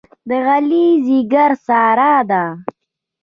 د 0.27 0.31
علي 0.49 0.85
ځېګر 1.05 1.51
ساره 1.65 2.13
ده. 2.29 2.43